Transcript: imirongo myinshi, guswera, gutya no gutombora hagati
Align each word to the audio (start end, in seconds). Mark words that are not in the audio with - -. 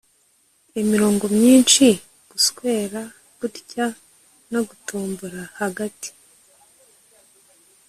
imirongo 0.81 1.23
myinshi, 1.37 1.85
guswera, 2.31 3.01
gutya 3.39 3.85
no 4.51 4.59
gutombora 4.67 5.41
hagati 5.59 6.09